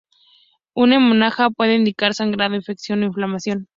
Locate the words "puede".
1.51-1.75